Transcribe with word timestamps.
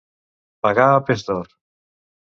Pagar 0.67 0.89
a 0.95 1.05
pes 1.11 1.27
d'or. 1.31 1.57